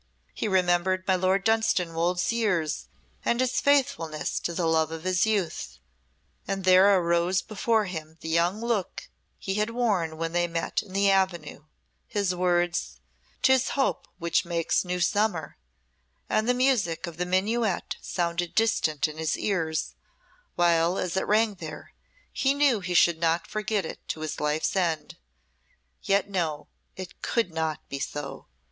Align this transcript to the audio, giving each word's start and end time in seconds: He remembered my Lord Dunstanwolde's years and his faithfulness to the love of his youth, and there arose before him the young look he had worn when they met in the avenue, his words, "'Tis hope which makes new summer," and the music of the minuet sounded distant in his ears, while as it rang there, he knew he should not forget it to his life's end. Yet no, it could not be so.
He 0.33 0.47
remembered 0.47 1.07
my 1.07 1.13
Lord 1.15 1.43
Dunstanwolde's 1.45 2.33
years 2.33 2.87
and 3.23 3.39
his 3.39 3.61
faithfulness 3.61 4.39
to 4.39 4.51
the 4.51 4.65
love 4.65 4.91
of 4.91 5.03
his 5.03 5.27
youth, 5.27 5.77
and 6.47 6.63
there 6.63 6.97
arose 6.99 7.43
before 7.43 7.85
him 7.85 8.17
the 8.21 8.27
young 8.27 8.61
look 8.65 9.09
he 9.37 9.53
had 9.61 9.69
worn 9.69 10.17
when 10.17 10.31
they 10.31 10.47
met 10.47 10.81
in 10.81 10.93
the 10.93 11.11
avenue, 11.11 11.65
his 12.07 12.33
words, 12.33 12.99
"'Tis 13.43 13.69
hope 13.77 14.07
which 14.17 14.43
makes 14.43 14.83
new 14.83 14.99
summer," 14.99 15.55
and 16.27 16.49
the 16.49 16.55
music 16.55 17.05
of 17.05 17.17
the 17.17 17.23
minuet 17.27 17.95
sounded 18.01 18.55
distant 18.55 19.07
in 19.07 19.19
his 19.19 19.37
ears, 19.37 19.93
while 20.55 20.97
as 20.97 21.15
it 21.15 21.27
rang 21.27 21.53
there, 21.59 21.93
he 22.33 22.55
knew 22.55 22.79
he 22.79 22.95
should 22.95 23.19
not 23.19 23.45
forget 23.45 23.85
it 23.85 23.99
to 24.07 24.21
his 24.21 24.39
life's 24.39 24.75
end. 24.75 25.17
Yet 26.01 26.27
no, 26.27 26.69
it 26.95 27.21
could 27.21 27.53
not 27.53 27.87
be 27.87 27.99
so. 27.99 28.47